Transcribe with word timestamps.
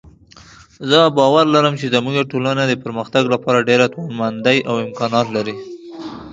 زه 0.89 0.99
باور 1.17 1.45
لرم 1.55 1.73
چې 1.79 1.85
زموږ 1.93 2.15
ټولنه 2.31 2.63
د 2.67 2.73
پرمختګ 2.83 3.23
لپاره 3.33 3.65
ډېره 3.69 3.85
توانمندۍ 3.93 4.57
او 4.69 4.75
امکانات 4.85 5.27
لري 5.35 5.55